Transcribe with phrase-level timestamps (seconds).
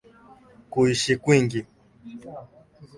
[0.71, 1.59] Kuishi kwingi.